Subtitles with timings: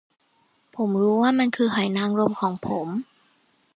[0.75, 2.87] ผมรู้ว่ามันคือหอยนางรมของผม